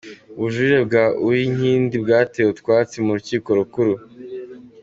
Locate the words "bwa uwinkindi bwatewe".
0.87-2.49